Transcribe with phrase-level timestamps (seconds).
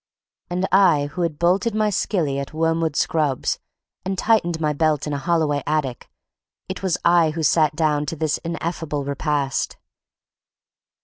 [0.49, 3.59] And I who had bolted my skilly at Wormwood Scrubbs,
[4.03, 6.09] and tightened my belt in a Holloway attic,
[6.67, 9.77] it was I who sat down to this ineffable repast!